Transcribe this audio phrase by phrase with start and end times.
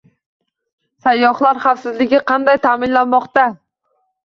[1.07, 3.47] Sayyohlar xavfsizligi qanday ta’minlanmoqda?